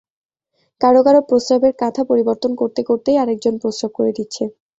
[0.81, 4.43] কারও কারও প্রস্রাবের কাঁথা পরিবর্তন করতে করতেই আরেকজন প্রস্রাব করে দিচ্ছে।